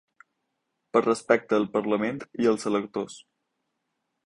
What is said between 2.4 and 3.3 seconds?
i als electors.